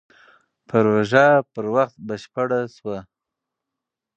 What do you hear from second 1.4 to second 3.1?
پر وخت بشپړه شوه.